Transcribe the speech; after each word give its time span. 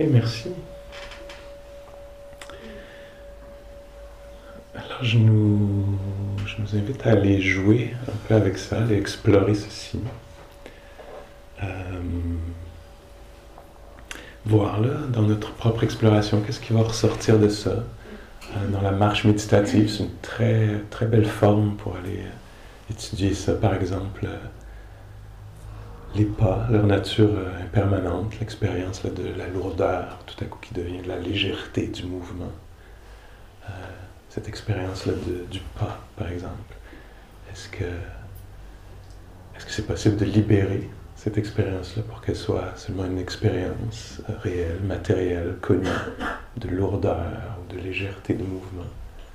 Ok, 0.00 0.06
merci. 0.10 0.48
Alors 4.74 5.02
je 5.02 5.18
nous, 5.18 5.98
je 6.46 6.62
nous 6.62 6.74
invite 6.74 7.06
à 7.06 7.10
aller 7.10 7.40
jouer 7.40 7.94
un 8.08 8.16
peu 8.26 8.34
avec 8.34 8.56
ça, 8.56 8.82
aller 8.82 8.96
explorer 8.96 9.54
ceci. 9.54 10.00
Euh, 11.62 11.66
voir 14.46 14.80
là, 14.80 14.94
dans 15.12 15.22
notre 15.22 15.52
propre 15.52 15.84
exploration, 15.84 16.40
qu'est-ce 16.40 16.60
qui 16.60 16.72
va 16.72 16.82
ressortir 16.82 17.38
de 17.38 17.48
ça? 17.48 17.70
Euh, 17.70 18.68
dans 18.72 18.80
la 18.80 18.92
marche 18.92 19.24
méditative, 19.24 19.90
c'est 19.90 20.04
une 20.04 20.16
très, 20.22 20.80
très 20.88 21.06
belle 21.06 21.26
forme 21.26 21.76
pour 21.76 21.96
aller 21.96 22.24
étudier 22.90 23.34
ça, 23.34 23.52
par 23.52 23.74
exemple. 23.74 24.26
Les 26.14 26.24
pas, 26.24 26.66
leur 26.70 26.86
nature 26.86 27.30
euh, 27.30 27.62
impermanente, 27.62 28.38
l'expérience 28.40 29.02
de 29.04 29.32
la 29.36 29.46
lourdeur, 29.48 30.18
tout 30.26 30.44
à 30.44 30.46
coup 30.46 30.58
qui 30.60 30.74
devient 30.74 31.02
de 31.02 31.08
la 31.08 31.18
légèreté 31.18 31.86
du 31.86 32.04
mouvement. 32.04 32.52
Euh, 33.68 33.72
cette 34.28 34.48
expérience-là 34.48 35.12
du 35.50 35.60
pas, 35.78 36.00
par 36.16 36.30
exemple. 36.30 36.74
Est-ce 37.50 37.68
que 37.68 37.84
est-ce 39.56 39.66
que 39.66 39.72
c'est 39.72 39.86
possible 39.86 40.16
de 40.16 40.24
libérer 40.24 40.88
cette 41.16 41.36
expérience-là 41.36 42.02
pour 42.04 42.22
qu'elle 42.22 42.36
soit 42.36 42.74
seulement 42.76 43.04
une 43.04 43.18
expérience 43.18 44.22
euh, 44.30 44.32
réelle, 44.38 44.80
matérielle, 44.82 45.56
connue, 45.60 45.86
de 46.56 46.68
lourdeur 46.68 47.58
ou 47.60 47.72
de 47.74 47.78
légèreté 47.78 48.34
de 48.34 48.42
mouvement, 48.42 48.88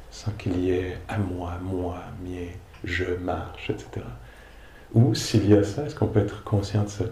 sans 0.09 0.31
qu'il 0.31 0.57
y 0.59 0.71
ait 0.71 0.97
à 1.07 1.19
moi, 1.19 1.53
moi, 1.61 1.97
mien, 2.23 2.47
je 2.83 3.05
marche, 3.21 3.69
etc. 3.69 4.03
Ou 4.95 5.13
s'il 5.13 5.47
y 5.49 5.53
a 5.53 5.63
ça, 5.63 5.83
est-ce 5.83 5.93
qu'on 5.95 6.07
peut 6.07 6.21
être 6.21 6.43
conscient 6.43 6.83
de 6.83 6.89
ça. 6.89 7.03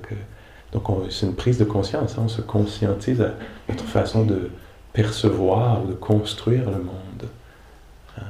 Donc 0.72 0.90
on- 0.90 1.08
c'est 1.12 1.26
une 1.28 1.36
prise 1.36 1.58
de 1.60 1.66
conscience, 1.66 2.18
hein, 2.18 2.22
on 2.26 2.28
se 2.30 2.42
conscientise 2.42 3.22
à 3.22 3.34
notre 3.70 3.84
façon 3.86 4.26
de 4.26 4.50
percevoir 4.94 5.84
de 5.84 5.94
construire 5.94 6.66
le 6.72 6.78
monde. 6.78 7.28
Hein. 8.18 8.24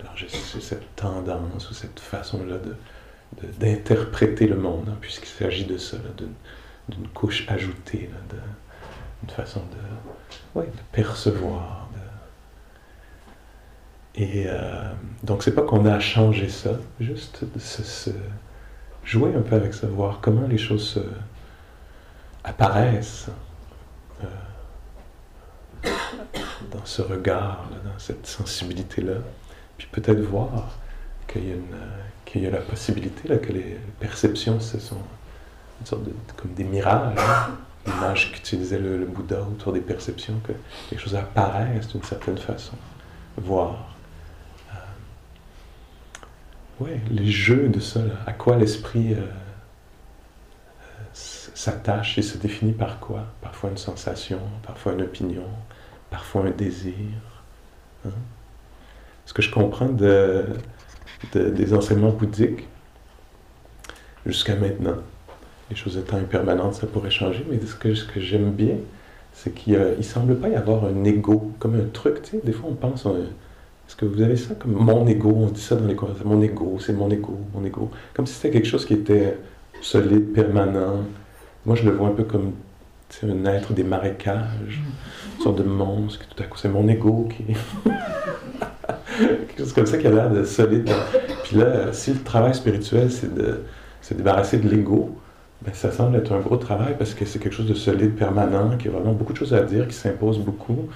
Alors 0.00 0.16
j'ai 0.16 0.28
cette 0.28 0.96
tendance 0.96 1.70
ou 1.70 1.74
cette 1.74 2.00
façon-là 2.00 2.56
de, 2.58 2.74
de- 3.42 3.52
d'interpréter 3.58 4.46
le 4.46 4.56
monde, 4.56 4.86
hein, 4.88 4.96
puisqu'il 5.00 5.28
s'agit 5.28 5.64
de 5.66 5.76
ça, 5.78 5.98
d'une, 6.16 6.32
d'une 6.88 7.08
couche 7.08 7.46
ajoutée, 7.48 8.08
là, 8.12 8.18
de, 8.34 8.40
une 9.24 9.30
façon 9.30 9.60
de, 10.54 10.60
de 10.62 10.66
percevoir. 10.92 11.82
Et 14.16 14.44
euh, 14.46 14.92
donc 15.24 15.42
c'est 15.42 15.54
pas 15.54 15.62
qu'on 15.62 15.86
a 15.86 15.94
à 15.94 16.00
changer 16.00 16.48
ça, 16.48 16.78
juste 17.00 17.40
se, 17.58 17.82
se 17.82 18.10
jouer 19.04 19.34
un 19.36 19.40
peu 19.42 19.56
avec 19.56 19.74
ça, 19.74 19.86
voir 19.86 20.18
comment 20.20 20.46
les 20.46 20.58
choses 20.58 20.88
se- 20.94 21.00
apparaissent 22.42 23.28
euh, 24.22 25.90
dans 26.70 26.84
ce 26.84 27.02
regard, 27.02 27.64
dans 27.84 27.98
cette 27.98 28.26
sensibilité-là, 28.26 29.14
puis 29.76 29.88
peut-être 29.90 30.20
voir 30.20 30.70
qu'il 31.26 31.46
y 31.48 31.50
a, 31.52 31.54
une, 31.54 31.76
qu'il 32.24 32.42
y 32.42 32.46
a 32.46 32.50
la 32.50 32.60
possibilité 32.60 33.28
là, 33.28 33.36
que 33.38 33.52
les 33.52 33.78
perceptions, 34.00 34.60
ce 34.60 34.78
sont 34.78 34.98
une 35.80 35.86
sorte 35.86 36.04
de, 36.04 36.12
comme 36.36 36.52
des 36.54 36.64
mirages, 36.64 37.18
hein. 37.18 37.50
l'image 37.86 38.32
qu'utilisait 38.32 38.78
le, 38.78 38.98
le 38.98 39.06
Bouddha 39.06 39.40
autour 39.42 39.72
des 39.72 39.80
perceptions, 39.80 40.40
que 40.46 40.52
les 40.92 40.98
choses 40.98 41.14
apparaissent 41.14 41.88
d'une 41.88 42.02
certaine 42.02 42.38
façon, 42.38 42.76
voir. 43.36 43.93
Ouais, 46.80 47.00
les 47.10 47.30
jeux 47.30 47.68
de 47.68 47.80
ça, 47.80 48.00
à 48.26 48.32
quoi 48.32 48.56
l'esprit 48.56 49.14
euh, 49.14 49.26
s'attache 51.12 52.18
et 52.18 52.22
se 52.22 52.36
définit 52.38 52.72
par 52.72 52.98
quoi? 53.00 53.24
Parfois 53.40 53.70
une 53.70 53.76
sensation, 53.76 54.40
parfois 54.66 54.92
une 54.92 55.02
opinion, 55.02 55.44
parfois 56.10 56.44
un 56.46 56.50
désir. 56.50 56.94
hein? 58.06 58.10
Ce 59.26 59.32
que 59.32 59.42
je 59.42 59.50
comprends 59.50 59.88
de, 59.88 60.44
de- 61.34 61.50
des 61.50 61.74
enseignements 61.74 62.10
bouddhiques 62.12 62.66
jusqu'à 64.26 64.56
maintenant, 64.56 64.96
les 65.70 65.76
choses 65.76 65.96
étant 65.96 66.16
impermanentes, 66.18 66.74
ça 66.74 66.86
pourrait 66.86 67.10
changer, 67.10 67.44
mais 67.50 67.60
ce 67.66 67.74
que, 67.74 67.94
ce 67.94 68.04
que 68.06 68.20
j'aime 68.20 68.52
bien, 68.52 68.76
c'est 69.32 69.52
qu'il 69.54 69.78
ne 69.78 70.02
semble 70.02 70.36
pas 70.38 70.48
y 70.48 70.56
avoir 70.56 70.84
un 70.86 71.04
ego, 71.04 71.52
comme 71.58 71.74
un 71.76 71.86
truc, 71.92 72.22
tu 72.22 72.32
sais, 72.32 72.40
des 72.44 72.52
fois 72.52 72.70
on 72.70 72.74
pense, 72.74 73.06
est-ce 73.86 73.96
que 73.96 74.04
vous 74.04 74.22
avez 74.22 74.36
ça 74.36 74.54
comme 74.54 74.72
mon 74.72 75.06
ego, 75.06 75.32
on 75.34 75.46
dit 75.46 75.60
ça 75.60 75.76
dans 75.76 75.86
les 75.86 75.94
conversations, 75.94 76.28
mon 76.28 76.42
ego, 76.42 76.78
c'est 76.80 76.92
mon 76.92 77.10
ego, 77.10 77.38
mon 77.54 77.64
ego, 77.64 77.90
comme 78.14 78.26
si 78.26 78.34
c'était 78.34 78.50
quelque 78.50 78.68
chose 78.68 78.86
qui 78.86 78.94
était 78.94 79.38
solide, 79.80 80.32
permanent. 80.32 81.02
Moi 81.66 81.76
je 81.76 81.84
le 81.84 81.92
vois 81.92 82.08
un 82.08 82.12
peu 82.12 82.24
comme 82.24 82.52
un 83.22 83.44
être 83.44 83.72
des 83.72 83.84
marécages, 83.84 84.82
une 85.36 85.42
sorte 85.42 85.58
de 85.58 85.62
monstre, 85.62 86.20
qui 86.20 86.34
tout 86.34 86.42
à 86.42 86.46
coup 86.46 86.58
c'est 86.58 86.68
mon 86.68 86.88
ego 86.88 87.28
qui... 87.30 87.44
quelque 89.18 89.58
chose 89.58 89.72
comme 89.72 89.86
ça 89.86 89.98
qui 89.98 90.06
a 90.06 90.10
l'air 90.10 90.30
de 90.30 90.44
solide. 90.44 90.90
Puis 91.44 91.56
là, 91.56 91.92
si 91.92 92.12
le 92.12 92.20
travail 92.20 92.54
spirituel, 92.54 93.10
c'est 93.10 93.32
de 93.32 93.62
se 94.02 94.14
débarrasser 94.14 94.58
de 94.58 94.68
l'ego, 94.68 95.16
ben, 95.62 95.72
ça 95.72 95.90
semble 95.90 96.16
être 96.16 96.32
un 96.32 96.40
gros 96.40 96.56
travail 96.56 96.94
parce 96.98 97.14
que 97.14 97.24
c'est 97.24 97.38
quelque 97.38 97.54
chose 97.54 97.68
de 97.68 97.74
solide, 97.74 98.14
permanent, 98.14 98.76
qui 98.76 98.88
a 98.88 98.90
vraiment 98.90 99.12
beaucoup 99.12 99.32
de 99.32 99.38
choses 99.38 99.54
à 99.54 99.62
dire, 99.62 99.88
qui 99.88 99.94
s'impose 99.94 100.38
beaucoup. 100.38 100.88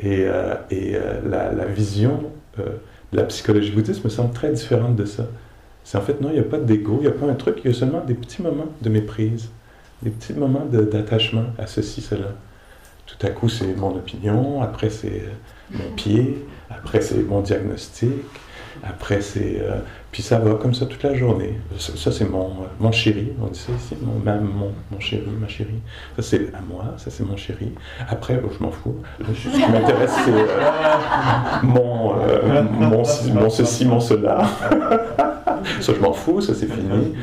Et, 0.00 0.24
euh, 0.24 0.54
euh, 0.72 1.20
la, 1.28 1.52
la 1.52 1.66
vision 1.66 2.30
euh, 2.58 2.64
de 3.12 3.16
la 3.16 3.24
psychologie 3.24 3.70
bouddhiste 3.70 4.02
me 4.04 4.08
semble 4.08 4.32
très 4.32 4.50
différente 4.50 4.96
de 4.96 5.04
ça. 5.04 5.26
C'est 5.84 5.98
en 5.98 6.00
fait, 6.00 6.20
non, 6.20 6.28
il 6.30 6.34
n'y 6.34 6.40
a 6.40 6.44
pas 6.44 6.58
d'ego, 6.58 6.98
il 7.00 7.02
n'y 7.02 7.08
a 7.08 7.12
pas 7.12 7.26
un 7.26 7.34
truc, 7.34 7.58
il 7.64 7.70
y 7.70 7.74
a 7.74 7.76
seulement 7.76 8.02
des 8.04 8.14
petits 8.14 8.42
moments 8.42 8.68
de 8.80 8.88
méprise, 8.88 9.50
des 10.02 10.10
petits 10.10 10.32
moments 10.32 10.64
d'attachement 10.64 11.46
à 11.58 11.66
ceci, 11.66 12.00
cela. 12.00 12.28
Tout 13.06 13.26
à 13.26 13.30
coup, 13.30 13.48
c'est 13.48 13.74
mon 13.76 13.94
opinion, 13.96 14.62
après, 14.62 14.88
c'est 14.88 15.24
mon 15.70 15.90
pied, 15.96 16.46
après, 16.70 17.00
c'est 17.00 17.22
mon 17.22 17.40
diagnostic, 17.40 18.10
après, 18.82 19.20
c'est. 19.20 19.58
euh, 19.60 19.78
puis 20.12 20.22
ça 20.22 20.38
va 20.38 20.54
comme 20.54 20.74
ça 20.74 20.86
toute 20.86 21.02
la 21.02 21.14
journée. 21.14 21.58
Ça, 21.78 22.10
c'est 22.10 22.28
mon, 22.28 22.50
mon 22.80 22.90
chéri, 22.92 23.32
on 23.40 23.46
dit 23.46 23.58
ça 23.58 23.72
ici, 23.76 23.96
mon, 24.02 24.14
mon, 24.40 24.72
mon 24.90 25.00
chéri, 25.00 25.22
ma 25.40 25.46
chérie. 25.48 25.80
Ça, 26.16 26.22
c'est 26.22 26.52
à 26.54 26.60
moi, 26.68 26.94
ça, 26.96 27.10
c'est 27.10 27.24
mon 27.24 27.36
chéri. 27.36 27.72
Après, 28.08 28.40
je 28.58 28.62
m'en 28.62 28.70
fous. 28.72 28.96
Ce 29.20 29.48
qui 29.48 29.70
m'intéresse, 29.70 30.12
c'est 30.24 30.32
euh, 30.32 30.46
mon, 31.62 32.14
euh, 32.18 32.62
mon, 32.62 33.02
mon 33.34 33.50
ceci, 33.50 33.84
mon 33.84 34.00
cela. 34.00 34.42
ça, 35.80 35.92
je 35.94 36.00
m'en 36.00 36.12
fous, 36.12 36.40
ça, 36.40 36.54
c'est 36.54 36.66
fini. 36.66 37.14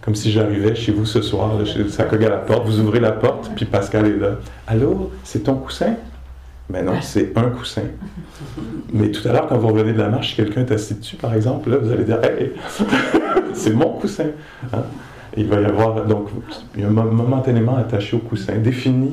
Comme 0.00 0.14
si 0.14 0.30
j'arrivais 0.30 0.76
chez 0.76 0.92
vous 0.92 1.04
ce 1.06 1.20
soir, 1.20 1.50
ça 1.88 2.04
cogne 2.04 2.26
à 2.26 2.30
la 2.30 2.36
porte, 2.36 2.64
vous 2.66 2.78
ouvrez 2.78 3.00
la 3.00 3.10
porte, 3.10 3.50
puis 3.56 3.64
Pascal 3.64 4.06
est 4.06 4.16
là. 4.16 4.36
Allô, 4.68 5.10
c'est 5.24 5.40
ton 5.40 5.54
coussin? 5.56 5.94
Mais 6.68 6.82
non, 6.82 7.00
c'est 7.00 7.36
un 7.36 7.50
coussin. 7.50 7.82
Mais 8.92 9.10
tout 9.10 9.26
à 9.28 9.32
l'heure, 9.32 9.46
quand 9.46 9.56
vous 9.56 9.68
revenez 9.68 9.92
de 9.92 9.98
la 9.98 10.08
marche, 10.08 10.34
quelqu'un 10.36 10.62
est 10.62 10.72
assis 10.72 10.94
dessus, 10.94 11.16
par 11.16 11.34
exemple, 11.34 11.70
là, 11.70 11.76
vous 11.78 11.90
allez 11.92 12.04
dire 12.04 12.18
Hey, 12.24 12.52
c'est 13.54 13.72
mon 13.72 13.90
coussin. 13.90 14.26
Hein? 14.72 14.82
Il 15.36 15.46
va 15.46 15.60
y 15.60 15.64
avoir, 15.64 16.04
donc, 16.06 16.28
momentanément 16.76 17.76
attaché 17.76 18.16
au 18.16 18.20
coussin. 18.20 18.54
Défini, 18.56 19.12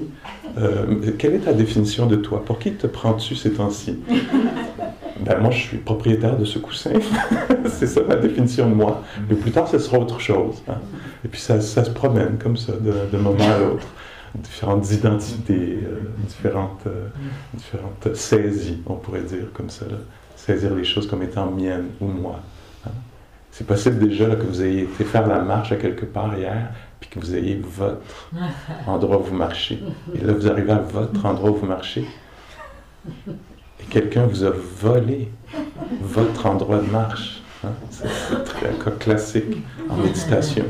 euh, 0.57 1.11
quelle 1.17 1.35
est 1.35 1.39
ta 1.39 1.53
définition 1.53 2.05
de 2.07 2.15
toi? 2.15 2.43
Pour 2.45 2.59
qui 2.59 2.71
te 2.73 2.87
prends-tu 2.87 3.35
ces 3.35 3.51
temps-ci? 3.51 3.99
Ben, 5.19 5.39
moi, 5.39 5.51
je 5.51 5.59
suis 5.59 5.77
propriétaire 5.77 6.37
de 6.37 6.45
ce 6.45 6.59
coussin. 6.59 6.91
c'est 7.67 7.87
ça 7.87 8.01
ma 8.07 8.15
définition 8.15 8.69
de 8.69 8.73
moi. 8.75 9.03
Mais 9.29 9.35
plus 9.35 9.51
tard, 9.51 9.67
ce 9.67 9.77
sera 9.79 9.99
autre 9.99 10.19
chose. 10.19 10.63
hein. 10.67 10.75
Et 11.23 11.27
puis, 11.27 11.39
ça, 11.39 11.61
ça 11.61 11.83
se 11.83 11.91
promène 11.91 12.37
comme 12.41 12.57
ça, 12.57 12.73
de, 12.73 12.93
de 13.11 13.17
moment 13.21 13.37
à 13.43 13.59
l'autre. 13.59 13.87
Différentes 14.35 14.89
identités, 14.91 15.79
euh, 15.83 15.99
différentes, 16.27 16.81
euh, 16.87 17.07
différentes 17.53 18.15
saisies, 18.15 18.81
on 18.87 18.95
pourrait 18.95 19.21
dire 19.21 19.45
comme 19.53 19.69
ça. 19.69 19.85
là. 19.85 19.97
Saisir 20.35 20.73
les 20.73 20.83
choses 20.83 21.07
comme 21.07 21.21
étant 21.23 21.49
miennes 21.51 21.89
ou 22.01 22.07
moi. 22.07 22.39
hein. 22.85 22.89
C'est 23.51 23.67
possible 23.67 23.99
déjà 23.99 24.27
là, 24.27 24.35
que 24.35 24.41
vous 24.41 24.63
ayez 24.63 24.81
été 24.83 25.03
faire 25.03 25.27
la 25.27 25.39
marche 25.41 25.71
à 25.71 25.75
quelque 25.75 26.05
part 26.05 26.35
hier, 26.35 26.69
puis 26.99 27.09
que 27.09 27.19
vous 27.19 27.35
ayez 27.35 27.61
votre 27.63 28.01
endroit 28.87 29.19
où 29.19 29.23
vous 29.23 29.35
marchez. 29.35 29.79
Et 30.15 30.25
là, 30.25 30.33
vous 30.33 30.47
arrivez 30.47 30.71
à 30.71 30.79
votre 30.79 31.23
endroit 31.25 31.51
où 31.51 31.55
vous 31.57 31.67
marchez, 31.67 32.05
et 33.79 33.83
quelqu'un 33.89 34.25
vous 34.25 34.43
a 34.43 34.49
volé 34.49 35.29
votre 36.01 36.45
endroit 36.47 36.79
de 36.79 36.89
marche. 36.89 37.41
hein. 37.63 37.69
C'est 37.91 38.07
c'est 38.09 38.43
très- 38.43 38.69
un 38.69 38.83
cas 38.83 38.91
classique 38.91 39.61
en 39.89 39.97
méditation. 39.97 40.65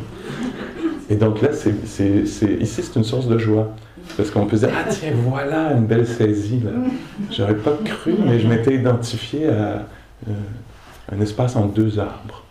Et 1.14 1.16
donc 1.16 1.42
là, 1.44 1.50
c'est, 1.54 1.70
ici, 2.24 2.66
c'est 2.66 2.96
une 2.96 3.04
source 3.04 3.28
de 3.28 3.38
joie. 3.38 3.76
Parce 4.18 4.32
qu'on 4.32 4.48
peut 4.48 4.58
dire, 4.58 4.70
ah 4.76 4.86
tiens, 4.90 5.12
voilà 5.16 5.74
une 5.74 5.86
belle 5.86 6.08
saisie. 6.08 6.60
Là. 6.60 6.72
J'aurais 7.30 7.56
pas 7.56 7.78
cru, 7.86 8.16
mais 8.26 8.40
je 8.40 8.48
m'étais 8.48 8.74
identifié 8.74 9.48
à 9.48 9.86
euh, 10.28 10.32
un 11.12 11.22
espace 11.22 11.56
en 11.56 11.68
deux 11.68 12.00
arbres. 12.00 12.44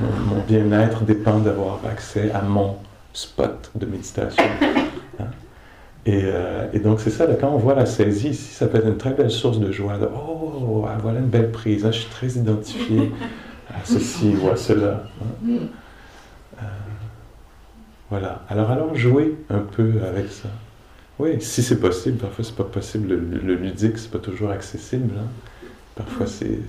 mon, 0.00 0.40
bien-être 0.48 1.02
dépend 1.04 1.40
d'avoir 1.40 1.80
accès 1.86 2.30
à 2.32 2.40
mon 2.40 2.76
spot 3.12 3.70
de 3.74 3.84
méditation. 3.84 4.44
Hein. 5.20 5.24
Euh, 6.08 6.68
et, 6.72 6.78
donc, 6.78 7.00
c'est 7.00 7.10
ça, 7.10 7.26
quand 7.38 7.50
on 7.50 7.58
voit 7.58 7.74
la 7.74 7.84
saisie 7.84 8.30
ici, 8.30 8.54
ça 8.54 8.66
peut 8.66 8.78
être 8.78 8.88
une 8.88 8.96
très 8.96 9.12
belle 9.12 9.30
source 9.30 9.60
de 9.60 9.70
joie. 9.70 9.98
oh, 10.02 10.86
ah, 10.88 10.96
voilà 11.02 11.18
une 11.20 11.26
belle 11.26 11.50
prise. 11.50 11.84
Hein, 11.84 11.92
je 11.92 11.98
suis 11.98 12.10
très 12.10 12.28
identifié 12.28 13.12
à 13.68 13.84
ceci 13.84 14.32
ou 14.42 14.48
à 14.48 14.56
cela. 14.56 15.04
Hein. 15.22 15.58
Euh, 18.12 18.18
voilà. 18.18 18.44
Alors, 18.48 18.70
alors 18.70 18.94
jouer 18.94 19.36
un 19.50 19.60
peu 19.60 19.94
avec 20.06 20.30
ça. 20.30 20.48
Oui, 21.18 21.40
si 21.40 21.62
c'est 21.62 21.80
possible. 21.80 22.18
Parfois, 22.18 22.44
c'est 22.44 22.56
pas 22.56 22.64
possible. 22.64 23.08
Le, 23.08 23.54
ludique, 23.54 23.98
c'est 23.98 24.10
pas 24.10 24.18
toujours 24.18 24.50
accessible. 24.50 25.14
Hein. 25.18 25.28
Parfois, 25.94 26.26
c'est 26.26 26.60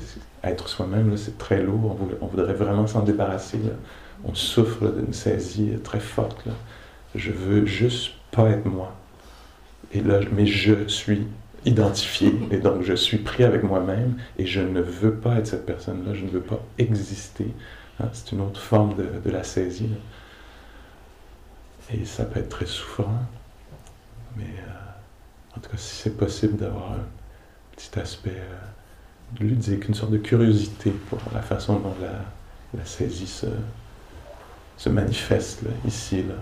être 0.44 0.68
soi-même, 0.68 1.15
c'est 1.18 1.38
très 1.38 1.62
lourd. 1.62 1.97
On 2.21 2.25
voudrait, 2.25 2.53
vraiment 2.53 2.88
s'en 2.88 3.01
débarrasser. 3.01 3.59
On 4.25 4.33
souffre 4.33 4.88
d'une 4.88 5.13
saisie 5.13 5.74
très 5.83 6.00
forte. 6.00 6.45
Je 7.15 7.31
veux 7.31 7.65
juste 7.65 8.12
pas 8.31 8.50
être 8.50 8.65
moi. 8.65 8.95
Et 9.94 10.01
là, 10.01 10.19
mais 10.35 10.45
je 10.45 10.88
suis 10.88 11.25
identifié 11.65 12.33
et 12.51 12.57
donc 12.57 12.83
je 12.83 12.94
suis 12.94 13.18
pris 13.18 13.44
avec 13.44 13.63
moi-même 13.63 14.15
et 14.38 14.45
je 14.45 14.62
ne 14.62 14.81
veux 14.81 15.13
pas 15.13 15.35
être 15.35 15.47
cette 15.47 15.65
personne-là, 15.65 16.13
je 16.13 16.24
ne 16.24 16.30
veux 16.30 16.42
pas 16.42 16.59
exister. 16.77 17.47
Hein. 18.00 18.07
C'est 18.13 18.31
une 18.31 18.42
autre 18.42 18.62
forme 18.62 18.95
de, 18.95 19.30
la 19.30 19.44
saisie. 19.44 19.89
Et 21.91 22.06
ça 22.06 22.25
peut 22.25 22.39
être 22.39 22.50
très 22.50 22.65
souffrant. 22.65 23.24
Mais 24.36 24.44
euh, 24.44 25.57
en 25.57 25.59
tout 25.59 25.69
cas, 25.69 25.77
si 25.77 25.95
c'est 25.95 26.18
possible 26.18 26.57
d'avoir 26.57 26.94
un 26.94 27.06
petit 27.75 28.00
aspect 28.00 28.38
euh, 28.38 29.44
ludique, 29.44 29.88
une 29.88 29.95
sorte 29.95 30.12
de 30.12 30.18
curiosité 30.18 30.91
pour 31.09 31.19
la 31.33 31.41
façon 31.41 31.80
dont 31.80 31.95
la, 32.01 32.86
saisie 32.86 33.27
se, 33.27 33.47
se 34.77 34.89
manifeste 34.89 35.62
ici. 35.86 36.24
Là. 36.24 36.36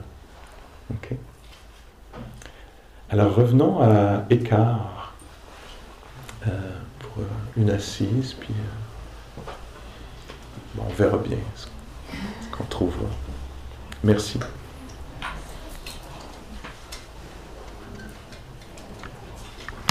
Alors 3.10 3.34
revenons 3.34 3.82
à 3.82 4.26
Écart 4.30 5.14
euh, 6.46 6.52
pour 7.00 7.24
une 7.56 7.70
assise, 7.70 8.34
puis 8.34 8.54
on 10.78 10.94
verra 10.94 11.18
bien 11.18 11.38
ce 11.56 11.68
qu'on 12.56 12.66
trouvera. 12.66 13.10
Merci. 14.04 14.40